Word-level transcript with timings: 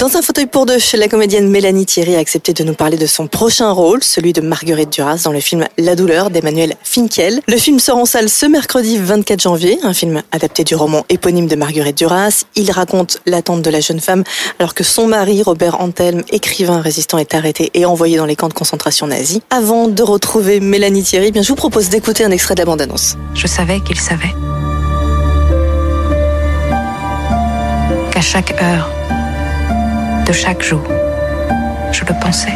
Dans 0.00 0.16
un 0.16 0.22
fauteuil 0.22 0.46
pour 0.46 0.64
deux, 0.64 0.78
la 0.94 1.08
comédienne 1.08 1.50
Mélanie 1.50 1.84
Thierry 1.84 2.16
a 2.16 2.20
accepté 2.20 2.54
de 2.54 2.64
nous 2.64 2.72
parler 2.72 2.96
de 2.96 3.04
son 3.04 3.26
prochain 3.26 3.70
rôle, 3.70 4.02
celui 4.02 4.32
de 4.32 4.40
Marguerite 4.40 4.90
Duras 4.90 5.20
dans 5.24 5.30
le 5.30 5.40
film 5.40 5.66
La 5.76 5.94
douleur 5.94 6.30
d'Emmanuel 6.30 6.72
Finkiel. 6.82 7.42
Le 7.46 7.58
film 7.58 7.78
sort 7.78 7.98
en 7.98 8.06
salle 8.06 8.30
ce 8.30 8.46
mercredi 8.46 8.96
24 8.96 9.42
janvier, 9.42 9.78
un 9.82 9.92
film 9.92 10.22
adapté 10.32 10.64
du 10.64 10.74
roman 10.74 11.04
éponyme 11.10 11.48
de 11.48 11.54
Marguerite 11.54 11.98
Duras. 11.98 12.44
Il 12.56 12.70
raconte 12.70 13.20
l'attente 13.26 13.60
de 13.60 13.68
la 13.68 13.80
jeune 13.80 14.00
femme 14.00 14.24
alors 14.58 14.72
que 14.72 14.84
son 14.84 15.06
mari, 15.06 15.42
Robert 15.42 15.82
Antelme, 15.82 16.22
écrivain 16.30 16.80
résistant, 16.80 17.18
est 17.18 17.34
arrêté 17.34 17.70
et 17.74 17.84
envoyé 17.84 18.16
dans 18.16 18.24
les 18.24 18.36
camps 18.36 18.48
de 18.48 18.54
concentration 18.54 19.06
nazis. 19.06 19.40
Avant 19.50 19.86
de 19.86 20.02
retrouver 20.02 20.60
Mélanie 20.60 21.02
Thierry, 21.02 21.30
bien, 21.30 21.42
je 21.42 21.48
vous 21.48 21.56
propose 21.56 21.90
d'écouter 21.90 22.24
un 22.24 22.30
extrait 22.30 22.54
de 22.54 22.60
la 22.60 22.64
bande-annonce. 22.64 23.18
Je 23.34 23.46
savais 23.46 23.80
qu'il 23.80 24.00
savait. 24.00 24.32
Qu'à 28.10 28.22
chaque 28.22 28.54
heure, 28.62 28.90
de 30.30 30.32
chaque 30.32 30.62
jour. 30.62 30.82
Je 31.90 32.04
le 32.04 32.14
pensais. 32.20 32.54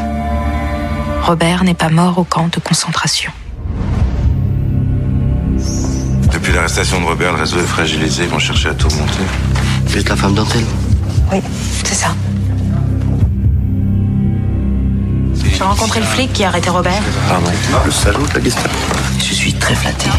Robert 1.23 1.65
n'est 1.65 1.75
pas 1.75 1.89
mort 1.89 2.17
au 2.19 2.23
camp 2.23 2.47
de 2.55 2.61
concentration. 2.61 3.33
Depuis 6.33 6.53
l'arrestation 6.53 7.01
de 7.01 7.07
Robert, 7.07 7.33
le 7.33 7.41
réseau 7.41 7.59
est 7.59 7.67
fragilisé. 7.77 8.25
Ils 8.25 8.29
vont 8.29 8.39
chercher 8.39 8.69
à 8.69 8.75
tout 8.75 8.87
remonter. 8.89 9.25
Vous 9.87 9.99
êtes 9.99 10.09
la 10.09 10.15
femme 10.15 10.35
d'Antel 10.35 10.65
Oui, 11.33 11.43
c'est 11.85 11.97
ça. 11.97 12.15
J'ai 15.43 15.65
rencontré 15.65 15.99
le 15.99 16.07
flic 16.07 16.33
qui 16.33 16.45
a 16.45 16.49
arrêté 16.49 16.71
Robert. 16.71 17.03
Pardon, 17.29 17.51
le 17.85 17.91
salaud 17.91 18.27
de 18.29 18.35
la 18.35 18.45
Gestapo. 18.45 18.77
Je 19.19 19.35
suis 19.35 19.53
très 19.53 19.75
flatté 19.75 20.11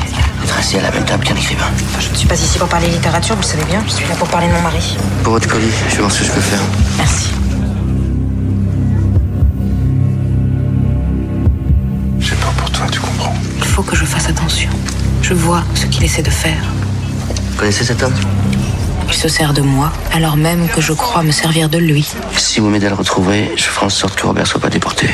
d'être 0.42 0.60
assis 0.60 0.78
à 0.78 0.82
la 0.82 0.92
même 0.92 1.06
table 1.06 1.24
qu'un 1.24 1.36
écrivain. 1.36 1.70
Je 2.02 2.10
ne 2.10 2.16
suis 2.16 2.28
pas 2.28 2.36
ici 2.36 2.60
pour 2.60 2.68
parler 2.68 2.90
littérature, 2.90 3.36
vous 3.36 3.42
le 3.44 3.48
savez 3.48 3.64
bien. 3.64 3.82
Je 3.88 3.94
suis 3.94 4.08
là 4.10 4.16
pour 4.16 4.28
parler 4.28 4.48
de 4.48 4.54
mon 4.54 4.62
mari. 4.62 4.98
Pour 5.24 5.34
votre 5.34 5.48
colis, 5.48 5.72
je 5.90 5.96
vais 5.96 6.02
voir 6.02 6.12
ce 6.12 6.20
que 6.20 6.26
je 6.26 6.32
peux 6.32 6.42
faire. 6.42 6.60
Merci. 6.98 7.35
Je 15.28 15.34
vois 15.34 15.64
ce 15.74 15.88
qu'il 15.88 16.04
essaie 16.04 16.22
de 16.22 16.30
faire. 16.30 16.72
Vous 17.50 17.58
connaissez 17.58 17.84
cet 17.84 18.04
homme? 18.04 18.14
Il 19.08 19.14
se 19.16 19.28
sert 19.28 19.56
de 19.56 19.62
moi, 19.64 19.92
alors 20.14 20.38
même 20.38 20.68
que 20.70 20.82
je 20.82 20.94
crois 20.94 21.24
me 21.24 21.32
servir 21.32 21.68
de 21.68 21.80
lui. 21.80 22.08
Si 22.38 22.60
vous 22.60 22.70
m'aidez 22.70 22.86
à 22.86 22.90
le 22.90 22.96
retrouver, 22.96 23.50
je 23.56 23.64
ferai 23.64 23.88
en 23.88 23.90
sorte 23.90 24.14
que 24.14 24.28
Robert 24.28 24.46
soit 24.46 24.62
pas 24.62 24.70
déporté. 24.70 25.08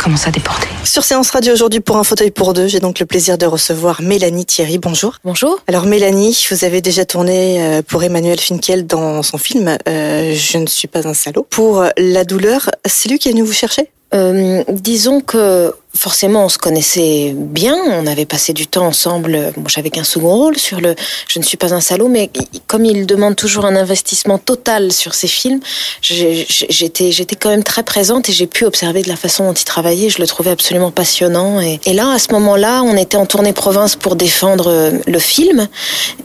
Comment 0.00 0.16
ça 0.16 0.30
déporter 0.30 0.68
Sur 0.84 1.02
Séance 1.02 1.32
Radio 1.32 1.52
aujourd'hui 1.52 1.80
pour 1.80 1.96
un 1.96 2.04
fauteuil 2.04 2.30
pour 2.30 2.52
deux, 2.52 2.68
j'ai 2.68 2.78
donc 2.78 3.00
le 3.00 3.04
plaisir 3.04 3.36
de 3.36 3.46
recevoir 3.46 4.00
Mélanie 4.00 4.46
Thierry. 4.46 4.78
Bonjour. 4.78 5.16
Bonjour. 5.24 5.58
Alors 5.66 5.86
Mélanie, 5.86 6.46
vous 6.48 6.64
avez 6.64 6.80
déjà 6.80 7.04
tourné 7.04 7.60
euh, 7.64 7.82
pour 7.82 8.04
Emmanuel 8.04 8.38
Finkiel 8.38 8.86
dans 8.86 9.24
son 9.24 9.38
film 9.38 9.76
euh, 9.88 10.36
Je 10.36 10.58
ne 10.58 10.66
suis 10.66 10.86
pas 10.86 11.08
un 11.08 11.14
salaud. 11.14 11.44
Pour 11.50 11.84
La 11.98 12.22
douleur, 12.22 12.70
c'est 12.84 13.08
lui 13.08 13.18
qui 13.18 13.28
est 13.28 13.32
venu 13.32 13.42
vous 13.42 13.52
chercher? 13.52 13.90
Euh, 14.14 14.62
disons 14.68 15.20
que 15.20 15.72
forcément 15.94 16.44
on 16.44 16.48
se 16.48 16.58
connaissait 16.58 17.34
bien, 17.34 17.76
on 17.76 18.06
avait 18.06 18.26
passé 18.26 18.52
du 18.52 18.66
temps 18.66 18.86
ensemble. 18.86 19.52
Moi 19.56 19.66
j'avais 19.68 19.90
qu'un 19.90 20.04
second 20.04 20.34
rôle 20.34 20.56
sur 20.56 20.80
le 20.80 20.94
Je 21.28 21.38
ne 21.38 21.44
suis 21.44 21.56
pas 21.56 21.74
un 21.74 21.80
salaud, 21.80 22.08
mais 22.08 22.30
comme 22.66 22.84
il 22.84 23.06
demande 23.06 23.36
toujours 23.36 23.64
un 23.64 23.76
investissement 23.76 24.38
total 24.38 24.92
sur 24.92 25.14
ses 25.14 25.28
films, 25.28 25.60
j'étais 26.00 27.12
j'étais 27.12 27.36
quand 27.36 27.50
même 27.50 27.64
très 27.64 27.82
présente 27.82 28.28
et 28.28 28.32
j'ai 28.32 28.46
pu 28.46 28.64
observer 28.64 29.02
de 29.02 29.08
la 29.08 29.16
façon 29.16 29.44
dont 29.44 29.52
il 29.52 29.64
travaillait. 29.64 30.10
Je 30.10 30.18
le 30.18 30.26
trouvais 30.26 30.50
absolument 30.50 30.90
passionnant. 30.90 31.60
Et, 31.60 31.80
et 31.86 31.92
là 31.92 32.10
à 32.10 32.18
ce 32.18 32.32
moment-là, 32.32 32.82
on 32.82 32.96
était 32.96 33.16
en 33.16 33.26
tournée 33.26 33.52
province 33.52 33.96
pour 33.96 34.16
défendre 34.16 34.68
euh, 34.68 34.92
le 35.06 35.18
film 35.18 35.68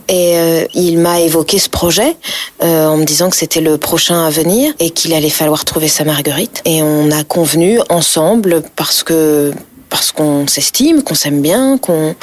et 0.08 0.38
euh, 0.38 0.66
il 0.74 0.98
m'a 0.98 1.20
évoqué 1.20 1.58
ce 1.58 1.68
projet 1.68 2.16
euh, 2.62 2.86
en 2.86 2.96
me 2.96 3.04
disant 3.04 3.30
que 3.30 3.36
c'était 3.36 3.60
le 3.60 3.78
prochain 3.78 4.26
à 4.26 4.30
venir 4.30 4.72
et 4.78 4.90
qu'il 4.90 5.14
allait 5.14 5.30
falloir 5.30 5.64
trouver 5.64 5.88
sa 5.88 6.04
Marguerite. 6.04 6.62
Et 6.64 6.82
on 6.82 7.10
a 7.10 7.24
convenu 7.24 7.80
ensemble 7.88 8.62
parce 8.76 9.02
que 9.02 9.52
parce 9.96 10.12
qu'on 10.12 10.46
s'estime, 10.46 11.02
qu'on 11.02 11.14
s'aime 11.14 11.40
bien, 11.40 11.78
qu'on 11.78 12.14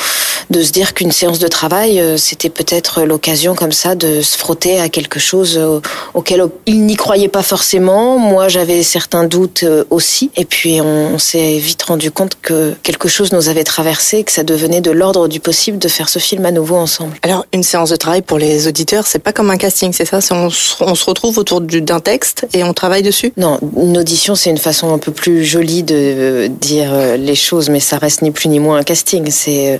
de 0.49 0.61
se 0.63 0.71
dire 0.71 0.93
qu'une 0.93 1.11
séance 1.11 1.39
de 1.39 1.47
travail, 1.47 1.99
euh, 1.99 2.17
c'était 2.17 2.49
peut-être 2.49 3.03
l'occasion 3.03 3.55
comme 3.55 3.71
ça 3.71 3.95
de 3.95 4.21
se 4.21 4.37
frotter 4.37 4.79
à 4.79 4.89
quelque 4.89 5.19
chose 5.19 5.57
euh, 5.57 5.79
auquel 6.13 6.43
il 6.65 6.85
n'y 6.85 6.95
croyait 6.95 7.27
pas 7.27 7.43
forcément. 7.43 8.17
Moi, 8.19 8.47
j'avais 8.47 8.83
certains 8.83 9.23
doutes 9.25 9.63
euh, 9.63 9.83
aussi. 9.89 10.31
Et 10.35 10.45
puis, 10.45 10.81
on, 10.81 11.13
on 11.15 11.19
s'est 11.19 11.57
vite 11.57 11.83
rendu 11.83 12.11
compte 12.11 12.37
que 12.41 12.73
quelque 12.83 13.07
chose 13.07 13.31
nous 13.31 13.49
avait 13.49 13.63
traversé, 13.63 14.23
que 14.23 14.31
ça 14.31 14.43
devenait 14.43 14.81
de 14.81 14.91
l'ordre 14.91 15.27
du 15.27 15.39
possible 15.39 15.77
de 15.77 15.87
faire 15.87 16.09
ce 16.09 16.19
film 16.19 16.45
à 16.45 16.51
nouveau 16.51 16.75
ensemble. 16.75 17.17
Alors 17.21 17.45
une 17.53 17.63
séance 17.63 17.89
de 17.89 17.95
travail 17.95 18.21
pour 18.21 18.37
les 18.37 18.67
auditeurs, 18.67 19.07
c'est 19.07 19.19
pas 19.19 19.33
comme 19.33 19.49
un 19.49 19.57
casting, 19.57 19.93
c'est 19.93 20.05
ça? 20.05 20.19
On, 20.31 20.49
se- 20.49 20.75
on 20.81 20.95
se 20.95 21.05
retrouve 21.05 21.37
autour 21.37 21.61
du- 21.61 21.81
d'un 21.81 21.99
texte 21.99 22.45
et 22.53 22.63
on 22.63 22.73
travaille 22.73 23.03
dessus? 23.03 23.33
Non, 23.37 23.59
une 23.77 23.97
audition, 23.97 24.35
c'est 24.35 24.49
une 24.49 24.57
façon 24.57 24.93
un 24.93 24.97
peu 24.97 25.11
plus 25.11 25.45
jolie 25.45 25.83
de 25.83 26.47
dire 26.47 27.17
les 27.17 27.35
choses, 27.35 27.69
mais 27.69 27.79
ça 27.79 27.97
reste 27.97 28.21
ni 28.21 28.31
plus 28.31 28.49
ni 28.49 28.59
moins 28.59 28.77
un 28.77 28.83
casting. 28.83 29.29
C'est 29.29 29.79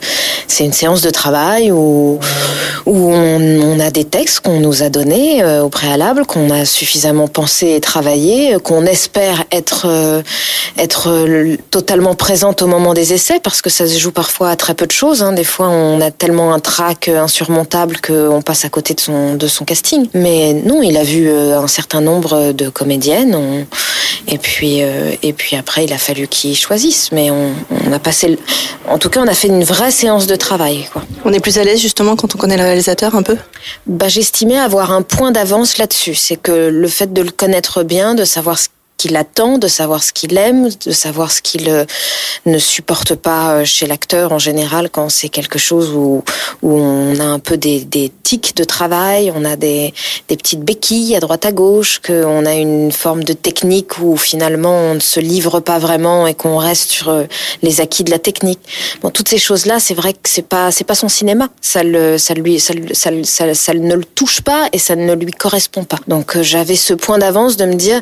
c'est 0.54 0.66
une 0.66 0.74
séance 0.74 1.02
de 1.02 1.10
travail 1.10 1.72
où 1.72 2.20
où 2.86 3.12
on, 3.12 3.80
a 3.80 3.92
des 3.92 4.04
textes 4.04 4.42
qu'on 4.42 4.60
nous 4.60 4.84
a 4.84 4.90
donnés 4.90 5.42
euh, 5.42 5.64
au 5.64 5.70
préalable, 5.70 6.26
qu'on 6.26 6.50
a 6.50 6.66
suffisamment 6.66 7.28
pensé 7.28 7.72
et 7.72 7.82
travaillé, 7.82 8.56
euh, 8.56 8.60
qu'on 8.60 8.86
espère 8.86 9.46
être 9.52 9.88
euh, 9.88 10.22
être 10.78 11.10
totalement 11.70 12.16
présente 12.16 12.62
au 12.62 12.68
moment 12.68 12.94
des 12.94 13.14
essais, 13.14 13.40
parce 13.40 13.62
que 13.62 13.70
ça 13.70 13.88
se 13.88 13.98
joue 13.98 14.12
parfois 14.12 14.50
à 14.50 14.56
très 14.56 14.74
peu 14.74 14.86
de 14.86 14.92
choses. 14.92 15.22
hein. 15.22 15.34
Des 15.34 15.44
fois, 15.44 15.70
on 15.70 16.02
a 16.02 16.12
tellement 16.12 16.54
un 16.54 16.60
trac 16.60 17.08
insurmontable 17.08 17.98
qu'on 18.02 18.42
passe 18.42 18.66
à 18.66 18.70
côté 18.70 18.94
de 18.94 19.00
son 19.00 19.36
de 19.36 19.48
son 19.48 19.66
casting. 19.66 20.08
Mais 20.14 20.54
non, 20.54 20.82
il 20.82 20.98
a 20.98 21.04
vu 21.04 21.30
un 21.32 21.68
certain 21.68 22.02
nombre 22.02 22.52
de 22.52 22.70
comédiennes. 22.70 23.66
et 24.28 24.38
puis, 24.38 24.80
et 24.80 25.34
puis 25.34 25.56
après, 25.56 25.86
il 25.86 25.94
a 25.94 25.98
fallu 25.98 26.28
qu'ils 26.28 26.58
choisissent. 26.58 27.12
Mais 27.12 27.30
on, 27.32 27.54
a 27.92 28.00
passé, 28.00 28.38
en 28.90 28.98
tout 28.98 29.10
cas, 29.10 29.22
on 29.22 29.28
a 29.28 29.34
fait 29.34 29.48
une 29.48 29.64
vraie 29.64 29.92
séance 29.92 30.28
de 30.28 30.36
travail. 30.44 30.88
Quoi. 30.92 31.02
On 31.26 31.32
est 31.32 31.40
plus 31.40 31.58
à 31.58 31.64
l'aise 31.64 31.80
justement 31.80 32.16
quand 32.16 32.36
on 32.36 32.38
connaît 32.38 32.58
le 32.58 32.64
réalisateur 32.64 33.16
un 33.16 33.24
peu? 33.24 33.38
Bah, 33.88 34.10
j'estimais 34.10 34.58
avoir 34.58 34.92
un 34.92 35.02
point 35.02 35.32
d'avance 35.32 35.78
là-dessus. 35.78 36.16
C'est 36.16 36.36
que 36.36 36.52
le 36.70 36.88
fait 36.88 37.14
de 37.14 37.22
le 37.22 37.32
connaître 37.32 37.84
bien, 37.84 38.14
de 38.14 38.26
savoir 38.26 38.60
ce 38.60 38.68
qu'il 39.04 39.18
attend, 39.18 39.58
de 39.58 39.68
savoir 39.68 40.02
ce 40.02 40.14
qu'il 40.14 40.38
aime, 40.38 40.70
de 40.86 40.92
savoir 40.92 41.30
ce 41.30 41.42
qu'il 41.42 41.68
euh, 41.68 41.84
ne 42.46 42.58
supporte 42.58 43.16
pas 43.16 43.52
euh, 43.52 43.66
chez 43.66 43.86
l'acteur 43.86 44.32
en 44.32 44.40
général 44.40 44.90
quand 44.90 45.10
c'est 45.10 45.28
quelque 45.28 45.60
chose 45.60 45.90
où, 45.94 46.24
où 46.62 46.72
on 46.72 47.20
a 47.20 47.26
un 47.26 47.40
peu 47.40 47.58
des, 47.58 47.86
tics 48.24 48.56
de 48.56 48.64
travail, 48.64 49.30
on 49.36 49.44
a 49.44 49.58
des, 49.58 49.94
petites 50.30 50.62
béquilles 50.62 51.18
à 51.18 51.20
droite 51.20 51.46
à 51.46 51.52
gauche, 51.52 52.00
qu'on 52.00 52.46
a 52.46 52.54
une 52.54 52.94
forme 52.94 53.26
de 53.26 53.34
technique 53.34 54.00
où 54.00 54.16
finalement 54.16 54.92
on 54.92 54.96
ne 54.96 55.02
se 55.02 55.20
livre 55.20 55.60
pas 55.60 55.80
vraiment 55.80 56.26
et 56.26 56.34
qu'on 56.34 56.58
reste 56.58 56.90
sur 56.90 57.10
euh, 57.10 57.26
les 57.62 57.82
acquis 57.82 58.06
de 58.06 58.12
la 58.12 58.20
technique. 58.20 58.62
Bon, 59.02 59.10
toutes 59.10 59.28
ces 59.28 59.38
choses-là, 59.38 59.82
c'est 59.82 59.96
vrai 59.96 60.14
que 60.14 60.30
c'est 60.30 60.48
pas 60.48 60.72
c'est 60.72 60.86
pas 60.86 60.96
son 60.96 61.10
cinéma. 61.10 61.50
Ça 61.60 61.84
le 61.84 62.18
ça 62.18 62.34
lui 62.34 62.58
ça, 62.62 62.74
ça, 62.94 63.12
ça, 63.24 63.54
ça 63.54 63.74
ne 63.74 63.96
le 63.96 64.06
touche 64.06 64.40
pas 64.42 64.70
et 64.72 64.78
ça 64.78 64.96
ne 64.96 65.14
lui 65.14 65.34
correspond 65.34 65.84
pas. 65.84 66.00
Donc 66.08 66.40
j'avais 66.42 66.78
ce 66.78 66.94
point 66.94 67.18
d'avance 67.18 67.58
de 67.58 67.66
me 67.66 67.76
dire 67.76 68.02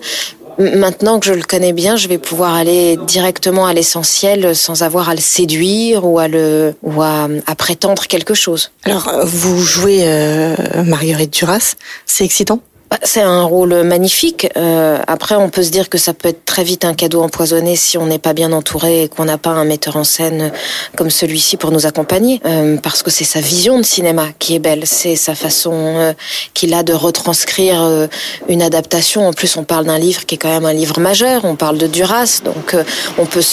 maintenant 0.61 1.19
que 1.19 1.25
je 1.25 1.33
le 1.33 1.43
connais 1.43 1.73
bien, 1.73 1.95
je 1.95 2.07
vais 2.07 2.17
pouvoir 2.17 2.53
aller 2.55 2.97
directement 3.07 3.65
à 3.65 3.73
l'essentiel 3.73 4.55
sans 4.55 4.83
avoir 4.83 5.09
à 5.09 5.15
le 5.15 5.21
séduire 5.21 6.05
ou 6.05 6.19
à 6.19 6.27
le 6.27 6.75
ou 6.83 7.01
à, 7.01 7.27
à 7.47 7.55
prétendre 7.55 8.07
quelque 8.07 8.33
chose. 8.33 8.71
Alors 8.83 9.07
euh, 9.07 9.23
vous 9.25 9.59
jouez 9.59 10.01
euh, 10.03 10.55
Marguerite 10.85 11.33
Duras, 11.33 11.75
c'est 12.05 12.25
excitant? 12.25 12.59
C'est 13.03 13.21
un 13.21 13.43
rôle 13.43 13.83
magnifique. 13.83 14.49
Euh, 14.57 14.97
après, 15.07 15.35
on 15.35 15.49
peut 15.49 15.63
se 15.63 15.69
dire 15.69 15.89
que 15.89 15.97
ça 15.97 16.13
peut 16.13 16.29
être 16.29 16.43
très 16.43 16.63
vite 16.63 16.83
un 16.83 16.93
cadeau 16.93 17.21
empoisonné 17.21 17.77
si 17.77 17.97
on 17.97 18.05
n'est 18.05 18.19
pas 18.19 18.33
bien 18.33 18.51
entouré 18.51 19.03
et 19.03 19.07
qu'on 19.07 19.23
n'a 19.23 19.37
pas 19.37 19.51
un 19.51 19.63
metteur 19.63 19.95
en 19.95 20.03
scène 20.03 20.51
comme 20.97 21.09
celui-ci 21.09 21.55
pour 21.55 21.71
nous 21.71 21.85
accompagner. 21.85 22.41
Euh, 22.45 22.75
parce 22.77 23.01
que 23.01 23.09
c'est 23.09 23.23
sa 23.23 23.39
vision 23.39 23.77
de 23.77 23.83
cinéma 23.83 24.25
qui 24.39 24.55
est 24.55 24.59
belle. 24.59 24.83
C'est 24.85 25.15
sa 25.15 25.35
façon 25.35 25.73
euh, 25.73 26.13
qu'il 26.53 26.73
a 26.73 26.83
de 26.83 26.91
retranscrire 26.91 27.81
euh, 27.81 28.07
une 28.49 28.61
adaptation. 28.61 29.25
En 29.25 29.33
plus, 29.33 29.55
on 29.55 29.63
parle 29.63 29.85
d'un 29.85 29.97
livre 29.97 30.25
qui 30.25 30.35
est 30.35 30.37
quand 30.37 30.51
même 30.51 30.65
un 30.65 30.73
livre 30.73 30.99
majeur. 30.99 31.45
On 31.45 31.55
parle 31.55 31.77
de 31.77 31.87
Duras. 31.87 32.41
Donc, 32.43 32.73
euh, 32.73 32.83
on, 33.17 33.25
peut, 33.25 33.43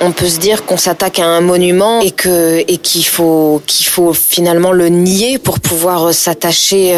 on, 0.00 0.12
peut 0.12 0.28
se 0.28 0.38
dire 0.38 0.64
qu'on 0.64 0.78
s'attaque 0.78 1.18
à 1.18 1.26
un 1.26 1.42
monument 1.42 2.00
et 2.00 2.14
et 2.28 2.78
qu'il 2.78 3.04
faut, 3.04 3.62
faut 3.84 4.12
finalement 4.12 4.72
le 4.72 4.88
nier 4.88 5.38
pour 5.38 5.60
pouvoir 5.60 6.12
s'attacher 6.12 6.96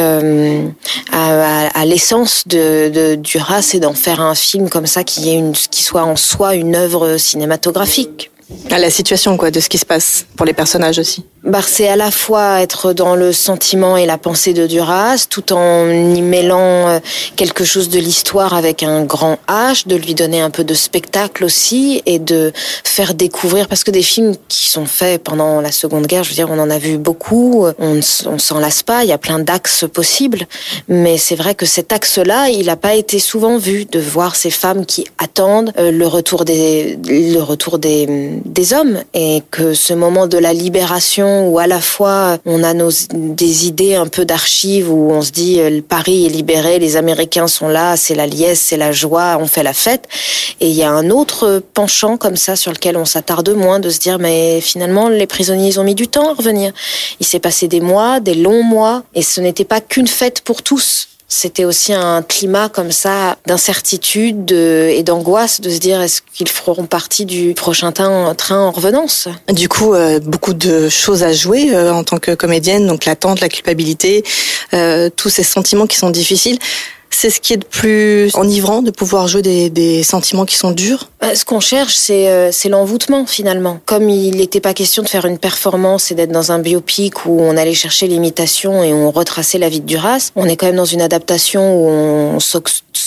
à, 1.12 1.68
à 1.74 1.79
à 1.79 1.79
l'essence 1.84 2.46
de, 2.46 2.88
de 2.88 3.14
Duras 3.14 3.70
et 3.74 3.80
d'en 3.80 3.94
faire 3.94 4.20
un 4.20 4.34
film 4.34 4.68
comme 4.68 4.86
ça 4.86 5.04
qui, 5.04 5.28
est 5.28 5.34
une, 5.34 5.52
qui 5.52 5.82
soit 5.82 6.04
en 6.04 6.16
soi 6.16 6.54
une 6.54 6.74
œuvre 6.74 7.16
cinématographique. 7.16 8.30
À 8.70 8.78
la 8.78 8.90
situation 8.90 9.36
quoi, 9.36 9.50
de 9.50 9.60
ce 9.60 9.68
qui 9.68 9.78
se 9.78 9.86
passe 9.86 10.26
pour 10.36 10.44
les 10.44 10.52
personnages 10.52 10.98
aussi. 10.98 11.24
Bah, 11.42 11.62
c'est 11.66 11.88
à 11.88 11.96
la 11.96 12.10
fois 12.10 12.60
être 12.60 12.92
dans 12.92 13.16
le 13.16 13.32
sentiment 13.32 13.96
et 13.96 14.04
la 14.04 14.18
pensée 14.18 14.52
de 14.52 14.66
Duras, 14.66 15.26
tout 15.30 15.54
en 15.54 15.88
y 15.88 16.20
mêlant 16.20 16.88
euh, 16.88 16.98
quelque 17.34 17.64
chose 17.64 17.88
de 17.88 17.98
l'histoire 17.98 18.52
avec 18.52 18.82
un 18.82 19.04
grand 19.04 19.38
H, 19.48 19.88
de 19.88 19.96
lui 19.96 20.14
donner 20.14 20.42
un 20.42 20.50
peu 20.50 20.64
de 20.64 20.74
spectacle 20.74 21.46
aussi 21.46 22.02
et 22.04 22.18
de 22.18 22.52
faire 22.84 23.14
découvrir, 23.14 23.68
parce 23.68 23.84
que 23.84 23.90
des 23.90 24.02
films 24.02 24.34
qui 24.48 24.68
sont 24.68 24.84
faits 24.84 25.22
pendant 25.24 25.62
la 25.62 25.72
Seconde 25.72 26.06
Guerre, 26.06 26.24
je 26.24 26.28
veux 26.28 26.34
dire, 26.34 26.50
on 26.50 26.58
en 26.58 26.68
a 26.68 26.76
vu 26.76 26.98
beaucoup, 26.98 27.64
on, 27.78 28.00
on 28.26 28.38
s'en 28.38 28.58
lasse 28.58 28.82
pas, 28.82 29.04
il 29.04 29.08
y 29.08 29.12
a 29.12 29.18
plein 29.18 29.38
d'axes 29.38 29.86
possibles, 29.90 30.46
mais 30.88 31.16
c'est 31.16 31.36
vrai 31.36 31.54
que 31.54 31.64
cet 31.64 31.90
axe-là, 31.90 32.50
il 32.50 32.66
n'a 32.66 32.76
pas 32.76 32.96
été 32.96 33.18
souvent 33.18 33.56
vu, 33.56 33.86
de 33.86 33.98
voir 33.98 34.36
ces 34.36 34.50
femmes 34.50 34.84
qui 34.84 35.06
attendent 35.16 35.72
euh, 35.78 35.90
le 35.90 36.06
retour 36.06 36.44
des, 36.44 36.98
le 37.08 37.40
retour 37.40 37.78
des, 37.78 38.06
des 38.44 38.74
hommes 38.74 38.98
et 39.14 39.42
que 39.50 39.72
ce 39.72 39.94
moment 39.94 40.26
de 40.26 40.36
la 40.36 40.52
libération 40.52 41.29
où 41.48 41.58
à 41.58 41.66
la 41.66 41.80
fois 41.80 42.38
on 42.46 42.62
a 42.62 42.74
nos, 42.74 42.90
des 43.12 43.66
idées 43.66 43.94
un 43.94 44.06
peu 44.06 44.24
d'archives 44.24 44.90
où 44.90 45.10
on 45.12 45.22
se 45.22 45.30
dit 45.30 45.60
euh, 45.60 45.80
Paris 45.86 46.26
est 46.26 46.30
libéré, 46.30 46.78
les 46.78 46.96
Américains 46.96 47.48
sont 47.48 47.68
là, 47.68 47.96
c'est 47.96 48.14
la 48.14 48.26
liesse, 48.26 48.60
c'est 48.60 48.76
la 48.76 48.92
joie, 48.92 49.36
on 49.40 49.46
fait 49.46 49.62
la 49.62 49.72
fête. 49.72 50.08
Et 50.60 50.68
il 50.68 50.74
y 50.74 50.82
a 50.82 50.90
un 50.90 51.10
autre 51.10 51.62
penchant 51.74 52.16
comme 52.16 52.36
ça 52.36 52.56
sur 52.56 52.72
lequel 52.72 52.96
on 52.96 53.04
s'attarde 53.04 53.50
moins 53.50 53.80
de 53.80 53.90
se 53.90 53.98
dire 53.98 54.18
mais 54.18 54.60
finalement 54.60 55.08
les 55.08 55.26
prisonniers 55.26 55.68
ils 55.68 55.80
ont 55.80 55.84
mis 55.84 55.94
du 55.94 56.08
temps 56.08 56.30
à 56.30 56.34
revenir. 56.34 56.72
Il 57.20 57.26
s'est 57.26 57.40
passé 57.40 57.68
des 57.68 57.80
mois, 57.80 58.20
des 58.20 58.34
longs 58.34 58.62
mois 58.62 59.04
et 59.14 59.22
ce 59.22 59.40
n'était 59.40 59.64
pas 59.64 59.80
qu'une 59.80 60.08
fête 60.08 60.40
pour 60.40 60.62
tous 60.62 61.09
c'était 61.32 61.64
aussi 61.64 61.94
un 61.94 62.22
climat 62.22 62.68
comme 62.68 62.90
ça 62.90 63.38
d'incertitude 63.46 64.50
et 64.50 65.02
d'angoisse 65.04 65.60
de 65.60 65.70
se 65.70 65.78
dire 65.78 66.00
est-ce 66.00 66.22
qu'ils 66.34 66.48
feront 66.48 66.86
partie 66.86 67.24
du 67.24 67.54
prochain 67.54 67.92
train 67.92 68.34
en 68.50 68.70
revenance? 68.72 69.28
Du 69.48 69.68
coup, 69.68 69.94
euh, 69.94 70.18
beaucoup 70.18 70.54
de 70.54 70.88
choses 70.88 71.22
à 71.22 71.32
jouer 71.32 71.72
euh, 71.72 71.94
en 71.94 72.02
tant 72.02 72.18
que 72.18 72.34
comédienne, 72.34 72.88
donc 72.88 73.04
l'attente, 73.04 73.40
la 73.40 73.48
culpabilité, 73.48 74.24
euh, 74.74 75.08
tous 75.14 75.28
ces 75.28 75.44
sentiments 75.44 75.86
qui 75.86 75.96
sont 75.96 76.10
difficiles. 76.10 76.58
C'est 77.10 77.30
ce 77.30 77.40
qui 77.40 77.52
est 77.52 77.58
de 77.58 77.64
plus 77.64 78.34
enivrant 78.34 78.82
de 78.82 78.90
pouvoir 78.90 79.28
jouer 79.28 79.42
des, 79.42 79.68
des 79.68 80.02
sentiments 80.02 80.46
qui 80.46 80.56
sont 80.56 80.70
durs. 80.70 81.10
Bah, 81.20 81.34
ce 81.34 81.44
qu'on 81.44 81.60
cherche, 81.60 81.94
c'est 81.94 82.28
euh, 82.28 82.50
l'envoûtement 82.68 83.26
finalement. 83.26 83.80
Comme 83.84 84.08
il 84.08 84.36
n'était 84.36 84.60
pas 84.60 84.72
question 84.74 85.02
de 85.02 85.08
faire 85.08 85.26
une 85.26 85.38
performance 85.38 86.10
et 86.10 86.14
d'être 86.14 86.32
dans 86.32 86.52
un 86.52 86.60
biopic 86.60 87.26
où 87.26 87.40
on 87.40 87.56
allait 87.56 87.74
chercher 87.74 88.06
l'imitation 88.06 88.82
et 88.82 88.92
on 88.92 89.10
retraçait 89.10 89.58
la 89.58 89.68
vie 89.68 89.80
de 89.80 89.86
Duras, 89.86 90.30
on 90.36 90.46
est 90.46 90.56
quand 90.56 90.66
même 90.66 90.76
dans 90.76 90.84
une 90.84 91.02
adaptation 91.02 91.74
où 91.74 91.88
on 91.88 92.40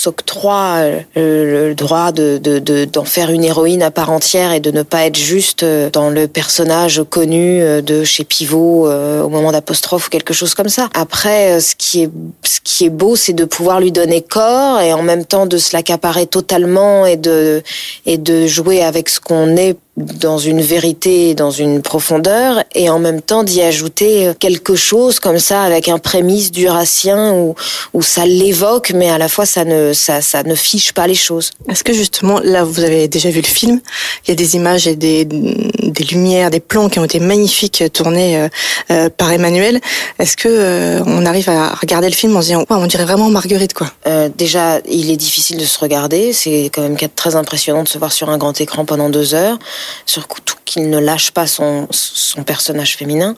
s'octroie 0.03 0.81
euh, 1.17 1.69
le 1.69 1.75
droit 1.75 2.11
de 2.11 2.37
d'en 2.37 2.59
de, 2.59 2.85
d'en 2.85 3.05
faire 3.05 3.29
une 3.31 3.43
héroïne 3.43 3.83
à 3.83 3.91
part 3.91 4.11
entière 4.11 4.51
et 4.51 4.59
de 4.59 4.71
ne 4.71 4.83
pas 4.83 5.05
être 5.05 5.17
juste 5.17 5.63
euh, 5.63 5.89
dans 5.89 6.09
le 6.09 6.27
personnage 6.27 7.01
connu 7.09 7.61
de 7.81 8.03
chez 8.03 8.23
Pivot 8.23 8.87
au 8.89 9.29
moment 9.29 9.51
d'apostrophe 9.51 10.07
ou 10.07 10.09
quelque 10.09 10.33
chose 10.33 10.53
comme 10.53 10.69
ça. 10.69 10.89
Après, 10.93 11.59
ce 11.59 11.75
qui 11.75 12.03
est 12.03 12.09
ce 12.43 12.59
qui 12.63 12.85
est 12.85 12.89
beau, 12.89 13.15
c'est 13.15 13.33
de 13.33 13.45
pouvoir 13.45 13.79
lui 13.79 13.91
donner 13.91 14.21
corps 14.21 14.79
et 14.81 14.93
en 14.93 15.03
même 15.03 15.25
temps 15.25 15.45
de 15.45 15.57
se 15.57 15.75
l'accaparer 15.75 16.27
totalement 16.27 17.05
et 17.05 17.17
de 17.17 17.61
et 18.05 18.17
de 18.17 18.47
jouer 18.47 18.83
avec 18.83 19.09
ce 19.09 19.19
qu'on 19.19 19.55
est 19.55 19.77
dans 19.95 20.39
une 20.39 20.61
vérité, 20.61 21.35
dans 21.35 21.51
une 21.51 21.83
profondeur, 21.83 22.63
et 22.73 22.89
en 22.89 22.97
même 22.97 23.21
temps 23.21 23.43
d'y 23.43 23.61
ajouter 23.61 24.31
quelque 24.39 24.75
chose 24.75 25.19
comme 25.19 25.37
ça 25.37 25.61
avec 25.61 25.87
un 25.87 25.99
prémisse 25.99 26.51
durassien 26.51 27.33
où, 27.33 27.53
où 27.93 28.01
ça 28.01 28.25
l'évoque, 28.25 28.91
mais 28.95 29.09
à 29.09 29.19
la 29.19 29.27
fois 29.27 29.45
ça 29.45 29.65
ne, 29.65 29.93
ça, 29.93 30.21
ça 30.21 30.41
ne 30.41 30.55
fiche 30.55 30.93
pas 30.93 31.05
les 31.05 31.13
choses. 31.15 31.51
Est-ce 31.69 31.83
que 31.83 31.93
justement, 31.93 32.39
là 32.39 32.63
vous 32.63 32.83
avez 32.83 33.07
déjà 33.07 33.29
vu 33.29 33.41
le 33.41 33.47
film, 33.47 33.81
il 34.25 34.29
y 34.29 34.33
a 34.33 34.35
des 34.35 34.55
images 34.55 34.87
et 34.87 34.95
des, 34.95 35.25
des 35.25 36.03
lumières, 36.05 36.49
des 36.49 36.59
plans 36.59 36.89
qui 36.89 36.97
ont 36.97 37.05
été 37.05 37.19
magnifiques 37.19 37.83
tournés 37.93 38.37
euh, 38.37 38.47
euh 38.89 39.09
par 39.15 39.31
Emmanuel. 39.31 39.79
Est-ce 40.17 40.35
que 40.35 40.47
euh, 40.49 41.03
on 41.05 41.25
arrive 41.25 41.49
à 41.49 41.69
regarder 41.75 42.09
le 42.09 42.15
film 42.15 42.35
en 42.35 42.41
se 42.41 42.47
disant, 42.47 42.65
on 42.69 42.87
dirait 42.87 43.05
vraiment 43.05 43.29
Marguerite 43.29 43.73
quoi? 43.73 43.91
Euh, 44.07 44.29
Déjà, 44.35 44.79
il 44.89 45.11
est 45.11 45.17
difficile 45.17 45.57
de 45.57 45.65
se 45.65 45.79
regarder, 45.79 46.33
c'est 46.33 46.71
quand 46.73 46.81
même 46.81 46.97
très 47.15 47.35
impressionnant 47.35 47.83
de 47.83 47.87
se 47.87 47.97
voir 47.97 48.11
sur 48.11 48.29
un 48.29 48.37
grand 48.37 48.59
écran 48.59 48.85
pendant 48.85 49.09
deux 49.09 49.35
heures 49.35 49.59
surtout 50.05 50.55
qu'il 50.65 50.89
ne 50.89 50.99
lâche 50.99 51.31
pas 51.31 51.47
son, 51.47 51.87
son 51.91 52.43
personnage 52.43 52.95
féminin. 52.97 53.35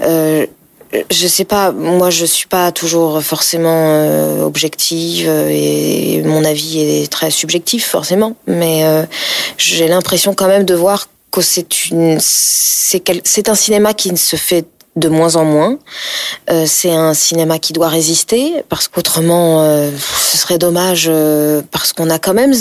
Euh, 0.00 0.46
je 1.10 1.26
sais 1.26 1.44
pas, 1.44 1.70
moi 1.70 2.10
je 2.10 2.24
suis 2.24 2.46
pas 2.46 2.72
toujours 2.72 3.22
forcément 3.22 3.90
euh, 3.90 4.42
objective 4.42 5.28
et 5.28 6.22
mon 6.24 6.44
avis 6.44 6.80
est 6.80 7.12
très 7.12 7.30
subjectif 7.30 7.86
forcément, 7.86 8.36
mais 8.46 8.84
euh, 8.84 9.04
j'ai 9.58 9.86
l'impression 9.86 10.34
quand 10.34 10.48
même 10.48 10.64
de 10.64 10.74
voir 10.74 11.08
que 11.30 11.42
c'est 11.42 11.66
c'est 12.20 13.48
un 13.48 13.54
cinéma 13.54 13.92
qui 13.92 14.10
ne 14.10 14.16
se 14.16 14.36
fait 14.36 14.64
de 14.98 15.08
moins 15.08 15.36
en 15.36 15.44
moins. 15.44 15.78
Euh, 16.50 16.64
c'est 16.66 16.90
un 16.90 17.14
cinéma 17.14 17.58
qui 17.58 17.72
doit 17.72 17.88
résister 17.88 18.64
parce 18.68 18.88
qu'autrement, 18.88 19.62
euh, 19.62 19.90
ce 20.20 20.38
serait 20.38 20.58
dommage 20.58 21.06
euh, 21.08 21.62
parce 21.70 21.92
qu'on 21.92 22.10
a 22.10 22.18
quand 22.18 22.34
même 22.34 22.52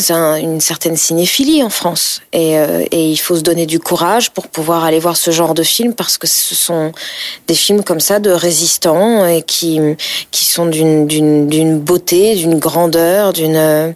une 0.42 0.62
certaine 0.62 0.98
cinéphilie 0.98 1.64
en 1.64 1.70
France 1.70 2.22
et, 2.34 2.58
il 2.92 3.18
faut 3.18 3.36
se 3.36 3.42
donner 3.42 3.66
du 3.66 3.80
courage 3.80 4.32
pour 4.32 4.48
pouvoir 4.48 4.84
aller 4.84 5.00
voir 5.00 5.18
ce 5.18 5.32
genre 5.32 5.54
de 5.54 5.64
film 5.64 5.94
parce 5.94 6.18
que 6.18 6.28
ce 6.28 6.56
sont 6.56 6.92
des 7.48 7.56
films 7.56 7.84
comme 7.84 8.00
ça 8.00 8.20
de 8.20 8.30
résistants 8.30 9.26
et 9.26 9.42
qui 9.42 9.80
qui 10.32 10.46
sont 10.46 10.66
d'une 10.66 11.80
beauté, 11.80 12.36
d'une 12.36 12.60
grandeur, 12.60 13.34
d'une 13.34 13.96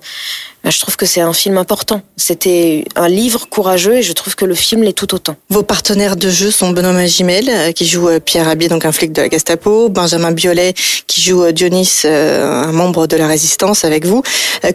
je 0.69 0.79
trouve 0.79 0.95
que 0.95 1.05
c'est 1.05 1.21
un 1.21 1.33
film 1.33 1.57
important. 1.57 2.01
C'était 2.17 2.85
un 2.95 3.07
livre 3.07 3.47
courageux 3.49 3.95
et 3.95 4.01
je 4.03 4.13
trouve 4.13 4.35
que 4.35 4.45
le 4.45 4.53
film 4.53 4.83
l'est 4.83 4.93
tout 4.93 5.13
autant. 5.15 5.35
Vos 5.49 5.63
partenaires 5.63 6.15
de 6.15 6.29
jeu 6.29 6.51
sont 6.51 6.69
Benoît 6.69 6.93
Magimel, 6.93 7.49
euh, 7.49 7.71
qui 7.71 7.87
joue 7.87 8.07
euh, 8.09 8.19
Pierre 8.19 8.45
Rabhi, 8.45 8.67
donc 8.67 8.85
un 8.85 8.91
flic 8.91 9.11
de 9.11 9.23
la 9.23 9.29
Gestapo, 9.29 9.89
Benjamin 9.89 10.31
Biolay, 10.31 10.73
qui 11.07 11.21
joue 11.21 11.43
euh, 11.43 11.51
Dionys, 11.51 12.03
un 12.05 12.71
membre 12.71 13.07
de 13.07 13.17
la 13.17 13.27
Résistance 13.27 13.83
avec 13.83 14.05
vous. 14.05 14.21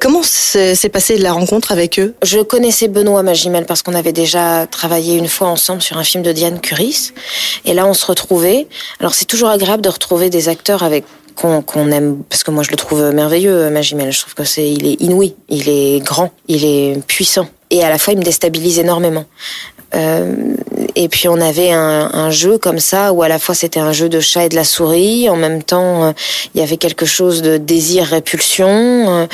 Comment 0.00 0.22
s'est 0.22 0.88
passée 0.92 1.16
la 1.16 1.32
rencontre 1.32 1.72
avec 1.72 1.98
eux? 1.98 2.14
Je 2.22 2.40
connaissais 2.40 2.88
Benoît 2.88 3.22
Magimel 3.22 3.66
parce 3.66 3.82
qu'on 3.82 3.94
avait 3.94 4.12
déjà 4.12 4.66
travaillé 4.66 5.16
une 5.16 5.28
fois 5.28 5.48
ensemble 5.48 5.82
sur 5.82 5.98
un 5.98 6.04
film 6.04 6.22
de 6.22 6.32
Diane 6.32 6.60
Curis. 6.60 7.12
Et 7.64 7.74
là, 7.74 7.86
on 7.86 7.94
se 7.94 8.06
retrouvait. 8.06 8.66
Alors, 9.00 9.14
c'est 9.14 9.24
toujours 9.24 9.48
agréable 9.48 9.82
de 9.82 9.88
retrouver 9.88 10.30
des 10.30 10.48
acteurs 10.48 10.82
avec 10.82 11.04
qu'on 11.36 11.90
aime 11.90 12.22
parce 12.28 12.42
que 12.42 12.50
moi 12.50 12.62
je 12.62 12.70
le 12.70 12.76
trouve 12.76 13.12
merveilleux 13.12 13.70
Magimel. 13.70 14.10
Je 14.12 14.20
trouve 14.20 14.34
que 14.34 14.44
c'est 14.44 14.68
il 14.68 14.86
est 14.86 15.00
inouï 15.00 15.34
il 15.48 15.68
est 15.68 16.00
grand 16.00 16.32
il 16.48 16.64
est 16.64 17.06
puissant. 17.06 17.48
Et 17.70 17.84
à 17.84 17.90
la 17.90 17.98
fois 17.98 18.14
il 18.14 18.18
me 18.18 18.24
déstabilise 18.24 18.78
énormément. 18.78 19.24
Euh, 19.94 20.56
et 20.96 21.08
puis 21.08 21.28
on 21.28 21.40
avait 21.40 21.72
un, 21.72 22.10
un, 22.12 22.30
jeu 22.30 22.56
comme 22.56 22.78
ça 22.78 23.12
où 23.12 23.22
à 23.22 23.28
la 23.28 23.38
fois 23.38 23.54
c'était 23.54 23.78
un 23.78 23.92
jeu 23.92 24.08
de 24.08 24.18
chat 24.18 24.46
et 24.46 24.48
de 24.48 24.56
la 24.56 24.64
souris, 24.64 25.28
en 25.28 25.36
même 25.36 25.62
temps 25.62 26.04
euh, 26.04 26.12
il 26.54 26.60
y 26.60 26.64
avait 26.64 26.78
quelque 26.78 27.04
chose 27.04 27.42
de 27.42 27.58
désir-répulsion. 27.58 28.66
Euh, 28.68 29.26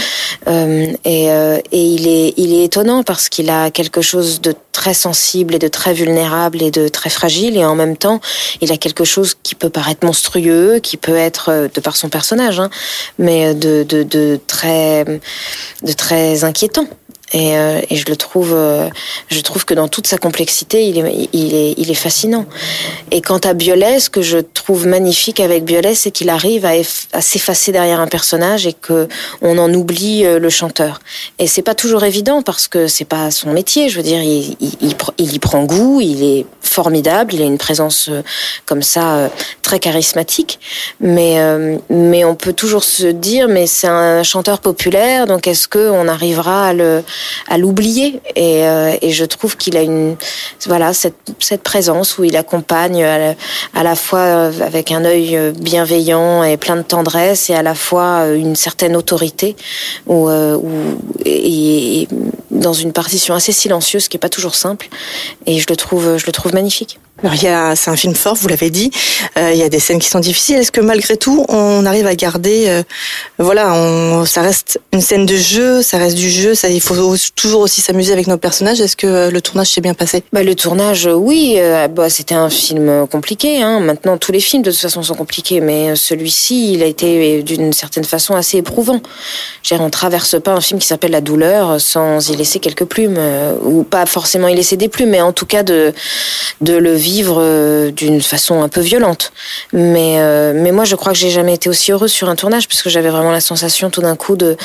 euh 0.49 0.87
et, 1.05 1.27
et 1.27 1.85
il 1.85 2.09
est 2.09 2.35
il 2.37 2.53
est 2.55 2.65
étonnant 2.65 3.05
parce 3.05 3.29
qu'il 3.29 3.49
a 3.49 3.71
quelque 3.71 4.03
chose 4.03 4.41
de 4.41 4.55
très 4.73 4.95
sensible 4.95 5.55
et 5.55 5.59
de 5.59 5.69
très 5.69 5.95
vulnérable 5.95 6.63
et 6.63 6.71
de 6.71 6.89
très 6.89 7.11
fragile 7.11 7.57
et 7.57 7.65
en 7.65 7.77
même 7.77 7.97
temps 7.97 8.21
il 8.61 8.73
a 8.73 8.77
quelque 8.77 9.05
chose 9.05 9.37
qui 9.43 9.55
peut 9.55 9.71
paraître 9.71 10.05
monstrueux, 10.05 10.81
qui 10.81 10.97
peut 10.97 11.17
être 11.17 11.69
de 11.73 11.81
par 11.81 11.97
son 11.97 12.09
personnage, 12.09 12.59
hein, 12.59 12.71
mais 13.19 13.55
de, 13.55 13.85
de, 13.85 14.03
de 14.03 14.41
très 14.47 15.05
de 15.05 15.93
très 15.93 16.43
inquiétant. 16.43 16.89
Et, 17.33 17.57
euh, 17.57 17.81
et 17.89 17.97
je 17.97 18.05
le 18.07 18.17
trouve, 18.17 18.53
euh, 18.55 18.89
je 19.29 19.41
trouve 19.41 19.65
que 19.65 19.75
dans 19.75 19.89
toute 19.89 20.07
sa 20.07 20.19
complexité, 20.19 20.87
il 20.87 20.99
est, 20.99 21.29
il 21.33 21.55
est, 21.55 21.75
il 21.77 21.91
est 21.91 21.95
fascinant. 21.95 22.47
Et 23.11 23.23
quant 23.23 23.39
à 23.39 23.55
Biolay, 23.55 24.01
ce 24.01 24.11
que 24.11 24.23
je 24.23 24.39
trouve 24.39 24.87
magnifique 24.87 25.41
avec 25.41 25.65
Biolay, 25.65 25.95
c'est 25.95 26.11
qu'il 26.11 26.29
arrive 26.29 26.67
à, 26.67 27.21
s'effacer 27.21 27.73
derrière 27.73 28.01
un 28.01 28.07
personnage 28.07 28.67
et 28.67 28.73
que 28.73 29.09
on 29.41 29.59
en 29.59 29.73
oublie 29.73 30.25
le 30.25 30.51
chanteur. 30.51 31.01
Et 31.39 31.47
c'est 31.47 31.63
pas 31.63 31.75
toujours 31.75 32.05
évident 32.05 32.43
parce 32.43 32.69
que 32.69 32.87
c'est 32.87 33.05
pas 33.05 33.31
son 33.31 33.53
métier. 33.53 33.89
Je 33.89 33.97
veux 33.97 34.03
dire, 34.03 34.23
il, 34.23 34.57
il, 34.61 34.95
il, 35.19 35.35
y 35.35 35.39
prend 35.39 35.65
goût, 35.65 36.01
il 36.01 36.23
est 36.23 36.47
formidable, 36.61 37.35
il 37.35 37.43
a 37.43 37.45
une 37.45 37.59
présence 37.59 38.11
comme 38.67 38.83
ça 38.83 39.31
très 39.63 39.79
charismatique. 39.79 40.59
Mais, 41.01 41.39
mais 41.89 42.25
on 42.25 42.35
peut 42.35 42.53
toujours 42.53 42.85
se 42.85 43.07
dire, 43.07 43.49
mais 43.49 43.67
c'est 43.67 43.89
un 43.89 44.23
chanteur 44.23 44.61
populaire, 44.61 45.27
donc 45.27 45.47
est-ce 45.47 45.69
que 45.69 45.91
on 45.91 46.09
arrivera 46.09 46.69
à 46.69 46.73
le 46.73 47.03
à 47.49 47.59
l'oublier 47.59 48.21
et, 48.37 48.67
euh, 48.67 48.97
et, 49.01 49.11
je 49.11 49.25
trouve 49.25 49.57
qu'il 49.57 49.77
a 49.77 49.83
une 49.83 50.17
voilà 50.67 50.95
cette, 50.95 51.17
cette 51.39 51.63
présence 51.63 52.19
où 52.19 52.25
il 52.25 52.37
accompagne 52.37 53.05
à 53.05 53.19
la, 53.19 53.35
à 53.75 53.83
la 53.83 53.95
fois 53.95 54.51
avec 54.63 54.91
un 54.91 55.05
œil 55.05 55.53
bienveillant 55.59 56.45
et 56.45 56.57
plein 56.57 56.77
de 56.77 56.83
tendresse 56.83 57.51
et 57.51 57.55
à 57.55 57.63
la 57.63 57.75
fois 57.75 58.27
une 58.29 58.57
certaine 58.57 58.97
autorité 58.97 59.57
ou 60.07 60.31
et, 61.25 62.03
et 62.03 62.09
dans 62.51 62.73
une 62.73 62.93
partition 62.93 63.35
assez 63.35 63.53
silencieuse 63.53 64.09
qui 64.09 64.17
est 64.17 64.21
pas 64.21 64.29
toujours 64.29 64.55
simple 64.55 64.89
et 65.47 65.59
je 65.59 65.67
le 65.69 65.77
trouve 65.77 66.17
je 66.17 66.27
le 66.27 66.33
trouve 66.33 66.55
magnifique. 66.55 66.99
Alors 67.23 67.35
il 67.37 67.45
y 67.45 67.49
a, 67.49 67.77
c'est 67.77 67.91
un 67.91 67.97
film 67.97 68.17
fort, 68.17 68.35
vous 68.35 68.49
l'avez 68.49 68.71
dit. 68.71 68.91
Euh, 69.39 69.53
il 69.53 69.59
y 69.59 69.63
a 69.63 69.69
des 69.69 69.79
scènes 69.79 70.01
qui 70.01 70.09
sont 70.09 70.19
difficiles. 70.19 70.57
Est-ce 70.57 70.73
que 70.73 70.81
malgré 70.81 71.17
tout, 71.17 71.47
on 71.49 71.87
arrive 71.87 72.07
à 72.09 72.17
garder, 72.17 72.65
euh, 72.67 72.83
voilà, 73.39 73.73
on, 73.75 74.25
ça 74.25 74.43
reste 74.43 74.81
une 74.93 75.01
scène 75.01 75.25
de 75.25 75.37
jeu, 75.37 75.83
ça 75.83 75.99
reste 75.99 76.17
du 76.17 76.29
jeu. 76.29 76.57
Ça, 76.57 76.69
il 76.69 76.81
faut 76.81 77.17
toujours 77.37 77.61
aussi 77.61 77.81
s'amuser 77.81 78.13
avec 78.13 78.27
nos 78.27 78.39
personnages. 78.39 78.81
Est-ce 78.81 78.97
que 78.97 79.07
euh, 79.07 79.31
le 79.31 79.41
tournage 79.41 79.69
s'est 79.69 79.81
bien 79.81 79.95
passé? 79.95 80.25
Bah, 80.33 80.43
le 80.43 80.55
tournage, 80.57 81.09
oui. 81.13 81.55
Euh, 81.59 81.87
bah, 81.87 82.11
c'était 82.11 82.35
un 82.35 82.51
film 82.51 83.07
compliqué. 83.07 83.63
Hein. 83.63 83.79
Maintenant, 83.79 84.17
tous 84.19 84.33
les 84.33 84.41
films 84.41 84.65
de 84.65 84.73
toute 84.73 84.81
façon 84.81 85.05
sont 85.05 85.15
compliqués, 85.15 85.61
mais 85.61 85.95
celui-ci, 85.95 86.73
il 86.73 86.83
a 86.83 86.87
été 86.87 87.43
d'une 87.45 87.73
certaine 87.73 88.05
façon 88.05 88.35
assez 88.35 88.59
éprouvant. 88.59 89.01
J'ai, 89.63 89.77
on 89.77 89.91
traverse 89.91 90.41
pas 90.41 90.53
un 90.53 90.61
film 90.61 90.81
qui 90.81 90.89
s'appelle 90.89 91.13
La 91.13 91.21
douleur 91.21 91.81
sans 91.81 92.31
y 92.31 92.37
laisser 92.37 92.59
quelques 92.59 92.85
plumes, 92.85 93.19
ou 93.63 93.85
pas 93.85 94.07
forcément 94.07 94.49
y 94.49 94.57
laisser 94.57 94.77
des 94.77 94.89
plumes, 94.89 95.11
mais 95.11 95.21
en 95.21 95.33
tout 95.33 95.47
cas 95.47 95.63
de 95.63 95.93
de 96.61 96.75
le 96.75 96.95
vivre 96.95 97.12
euh, 97.21 97.91
d'une 97.91 98.21
façon 98.21 98.63
un 98.63 98.69
peu 98.69 98.81
violente. 98.81 99.33
Mais, 99.73 100.17
euh, 100.19 100.53
mais 100.55 100.73
moi, 100.73 100.85
je 100.85 100.97
crois 100.97 101.13
que 101.13 101.19
j'ai 101.19 101.31
jamais 101.31 101.55
été 101.55 101.69
aussi 101.69 101.93
heureuse 101.93 102.13
sur 102.13 102.29
un 102.29 102.37
tournage, 102.37 102.69
puisque 102.69 102.89
j'avais 102.89 103.11
vraiment 103.11 103.31
la 103.31 103.41
sensation 103.41 103.91
tout 103.91 104.03
d'un 104.03 104.17
coup 104.17 104.37
de 104.37 104.57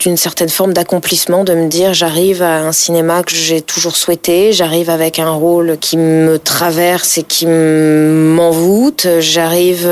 d'une 0.00 0.16
certaine 0.16 0.48
forme 0.48 0.72
d'accomplissement, 0.72 1.44
de 1.44 1.54
me 1.54 1.68
dire 1.68 1.94
j'arrive 1.94 2.42
à 2.42 2.60
un 2.60 2.72
cinéma 2.72 3.22
que 3.22 3.34
j'ai 3.34 3.60
toujours 3.60 3.96
souhaité, 3.96 4.52
j'arrive 4.52 4.90
avec 4.90 5.18
un 5.18 5.30
rôle 5.30 5.76
qui 5.78 5.96
me 5.96 6.38
traverse 6.38 7.18
et 7.18 7.22
qui 7.22 7.46
m'envoûte, 7.46 9.06
j'arrive 9.20 9.88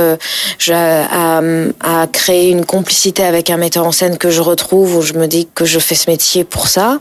à, 0.71 1.41
à 1.81 2.07
créer 2.07 2.51
une 2.51 2.65
complicité 2.65 3.23
avec 3.23 3.51
un 3.51 3.59
metteur 3.59 3.87
en 3.87 3.93
scène 3.93 4.19
que 4.19 4.31
je 4.31 4.41
retrouve 4.41 4.97
où 4.97 5.03
je 5.03 5.13
me 5.13 5.27
dis 5.27 5.47
que 5.55 5.65
je 5.65 5.79
fais 5.79 5.95
ce 5.95 6.11
métier 6.11 6.45
pour 6.45 6.69
ça 6.69 7.01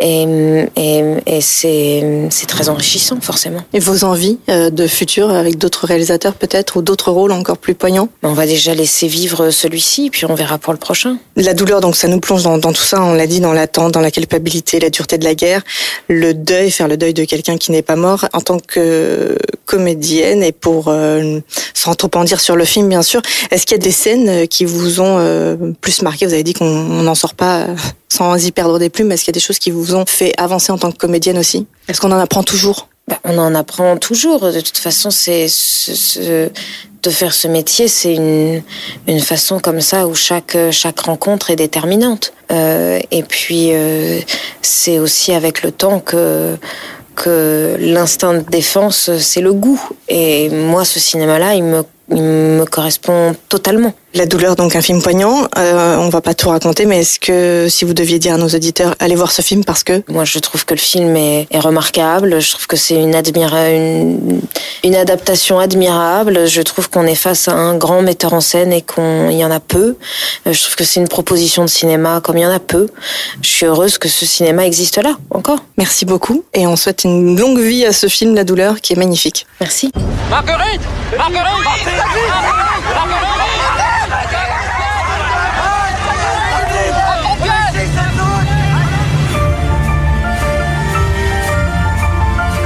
et, 0.00 0.66
et, 0.76 1.04
et 1.26 1.40
c'est 1.40 2.46
très 2.46 2.68
enrichissant 2.68 3.20
forcément. 3.20 3.60
Et 3.72 3.80
vos 3.80 4.04
envies 4.04 4.38
euh, 4.48 4.70
de 4.70 4.86
futur 4.86 5.30
avec 5.30 5.58
d'autres 5.58 5.86
réalisateurs 5.86 6.34
peut-être 6.34 6.76
ou 6.76 6.82
d'autres 6.82 7.10
rôles 7.10 7.32
encore 7.32 7.58
plus 7.58 7.74
poignants? 7.74 8.08
On 8.22 8.32
va 8.32 8.46
déjà 8.46 8.74
laisser 8.74 9.06
vivre 9.08 9.50
celui-ci 9.50 10.10
puis 10.10 10.24
on 10.24 10.34
verra 10.34 10.58
pour 10.58 10.72
le 10.72 10.78
prochain. 10.78 11.18
La 11.36 11.54
douleur 11.54 11.80
donc 11.80 11.96
ça 11.96 12.08
nous 12.08 12.20
plonge 12.20 12.42
dans, 12.42 12.47
dans 12.56 12.72
tout 12.72 12.82
ça, 12.82 13.02
on 13.02 13.12
l'a 13.12 13.26
dit, 13.26 13.40
dans 13.40 13.52
l'attente, 13.52 13.92
dans 13.92 14.00
la 14.00 14.10
culpabilité, 14.10 14.80
la 14.80 14.88
dureté 14.88 15.18
de 15.18 15.24
la 15.24 15.34
guerre, 15.34 15.62
le 16.08 16.32
deuil, 16.32 16.70
faire 16.70 16.88
le 16.88 16.96
deuil 16.96 17.12
de 17.12 17.24
quelqu'un 17.24 17.58
qui 17.58 17.72
n'est 17.72 17.82
pas 17.82 17.96
mort 17.96 18.26
en 18.32 18.40
tant 18.40 18.58
que 18.58 19.36
comédienne 19.66 20.42
et 20.42 20.52
pour 20.52 20.88
euh, 20.88 21.40
sans 21.74 21.94
trop 21.94 22.10
en 22.14 22.24
dire 22.24 22.40
sur 22.40 22.56
le 22.56 22.64
film 22.64 22.88
bien 22.88 23.02
sûr, 23.02 23.20
est-ce 23.50 23.66
qu'il 23.66 23.76
y 23.76 23.80
a 23.80 23.82
des 23.82 23.90
scènes 23.90 24.48
qui 24.48 24.64
vous 24.64 25.00
ont 25.00 25.18
euh, 25.18 25.56
plus 25.80 26.00
marqué? 26.02 26.24
Vous 26.26 26.32
avez 26.32 26.44
dit 26.44 26.54
qu'on 26.54 26.64
n'en 26.64 27.14
sort 27.14 27.34
pas 27.34 27.66
sans 28.08 28.42
y 28.44 28.52
perdre 28.52 28.78
des 28.78 28.88
plumes. 28.88 29.12
Est-ce 29.12 29.24
qu'il 29.24 29.32
y 29.32 29.36
a 29.36 29.38
des 29.38 29.44
choses 29.44 29.58
qui 29.58 29.70
vous 29.70 29.94
ont 29.94 30.06
fait 30.06 30.32
avancer 30.38 30.72
en 30.72 30.78
tant 30.78 30.90
que 30.90 30.96
comédienne 30.96 31.38
aussi? 31.38 31.66
Est-ce 31.88 32.00
qu'on 32.00 32.12
en 32.12 32.18
apprend 32.18 32.42
toujours? 32.42 32.88
Bah, 33.06 33.18
on 33.24 33.38
en 33.38 33.54
apprend 33.54 33.96
toujours. 33.96 34.52
De 34.52 34.60
toute 34.60 34.76
façon, 34.78 35.10
c'est 35.10 35.46
de 37.02 37.10
faire 37.10 37.34
ce 37.34 37.48
métier, 37.48 37.88
c'est 37.88 38.14
une, 38.14 38.62
une 39.06 39.20
façon 39.20 39.60
comme 39.60 39.80
ça 39.80 40.06
où 40.06 40.14
chaque 40.14 40.56
chaque 40.70 41.00
rencontre 41.00 41.50
est 41.50 41.56
déterminante. 41.56 42.32
Euh, 42.50 42.98
et 43.10 43.22
puis 43.22 43.70
euh, 43.72 44.20
c'est 44.62 44.98
aussi 44.98 45.32
avec 45.32 45.62
le 45.62 45.72
temps 45.72 46.00
que 46.00 46.56
que 47.14 47.76
l'instinct 47.80 48.34
de 48.34 48.50
défense, 48.50 49.10
c'est 49.18 49.40
le 49.40 49.52
goût. 49.52 49.82
Et 50.08 50.48
moi, 50.50 50.84
ce 50.84 51.00
cinéma-là, 51.00 51.54
il 51.54 51.64
me 51.64 51.82
me 52.10 52.64
correspond 52.64 53.34
totalement. 53.48 53.94
La 54.14 54.24
douleur, 54.24 54.56
donc 54.56 54.74
un 54.74 54.80
film 54.80 55.02
poignant. 55.02 55.46
Euh, 55.58 55.96
on 55.98 56.08
va 56.08 56.22
pas 56.22 56.32
tout 56.32 56.48
raconter, 56.48 56.86
mais 56.86 57.00
est-ce 57.00 57.20
que 57.20 57.66
si 57.68 57.84
vous 57.84 57.92
deviez 57.92 58.18
dire 58.18 58.34
à 58.34 58.38
nos 58.38 58.48
auditeurs, 58.48 58.94
allez 59.00 59.14
voir 59.14 59.30
ce 59.30 59.42
film 59.42 59.64
parce 59.64 59.84
que 59.84 60.02
moi 60.08 60.24
je 60.24 60.38
trouve 60.38 60.64
que 60.64 60.72
le 60.72 60.80
film 60.80 61.14
est, 61.14 61.46
est 61.50 61.60
remarquable. 61.60 62.40
Je 62.40 62.50
trouve 62.50 62.66
que 62.66 62.76
c'est 62.76 62.94
une, 62.94 63.14
admira 63.14 63.68
une, 63.68 64.40
une 64.82 64.94
adaptation 64.94 65.58
admirable. 65.58 66.48
Je 66.48 66.62
trouve 66.62 66.88
qu'on 66.88 67.04
est 67.04 67.14
face 67.14 67.48
à 67.48 67.52
un 67.52 67.76
grand 67.76 68.00
metteur 68.00 68.32
en 68.32 68.40
scène 68.40 68.72
et 68.72 68.80
qu'on 68.80 69.28
y 69.28 69.44
en 69.44 69.50
a 69.50 69.60
peu. 69.60 69.96
Euh, 70.46 70.52
je 70.52 70.62
trouve 70.62 70.76
que 70.76 70.84
c'est 70.84 71.00
une 71.00 71.08
proposition 71.08 71.62
de 71.62 71.68
cinéma 71.70 72.20
comme 72.22 72.38
il 72.38 72.42
y 72.42 72.46
en 72.46 72.52
a 72.52 72.60
peu. 72.60 72.88
Je 73.42 73.48
suis 73.48 73.66
heureuse 73.66 73.98
que 73.98 74.08
ce 74.08 74.24
cinéma 74.24 74.66
existe 74.66 74.96
là 74.96 75.16
encore. 75.30 75.58
Merci 75.76 76.06
beaucoup 76.06 76.44
et 76.54 76.66
on 76.66 76.76
souhaite 76.76 77.04
une 77.04 77.38
longue 77.38 77.60
vie 77.60 77.84
à 77.84 77.92
ce 77.92 78.06
film 78.08 78.34
La 78.34 78.44
douleur 78.44 78.80
qui 78.80 78.94
est 78.94 78.96
magnifique. 78.96 79.46
Merci. 79.60 79.92
Marguerite 80.30 80.80
Marguerite 81.16 81.97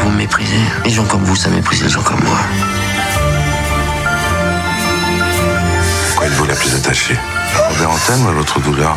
Vous 0.01 0.11
méprisez. 0.11 0.57
Les 0.85 0.91
gens 0.91 1.05
comme 1.05 1.25
vous, 1.25 1.37
ça 1.37 1.49
méprise 1.51 1.83
les 1.83 1.89
gens 1.89 2.03
comme 2.03 2.23
moi. 2.25 2.39
Quoi 6.17 6.27
êtes-vous 6.27 6.45
la 6.45 6.55
plus 6.55 6.75
attachée? 6.75 7.19
Robert 7.69 7.91
Antenne 7.91 8.25
ou 8.25 8.29
à 8.29 8.33
l'autre 8.33 8.61
douleur? 8.61 8.97